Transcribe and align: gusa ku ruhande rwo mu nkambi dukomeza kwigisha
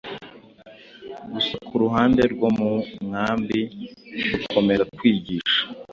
gusa 1.33 1.55
ku 1.67 1.73
ruhande 1.83 2.21
rwo 2.33 2.47
mu 2.57 2.71
nkambi 3.07 3.59
dukomeza 4.41 4.83
kwigisha 4.97 5.59